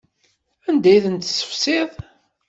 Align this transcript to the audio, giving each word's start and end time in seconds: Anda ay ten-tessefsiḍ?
Anda 0.69 0.89
ay 0.91 1.01
ten-tessefsiḍ? 1.03 1.91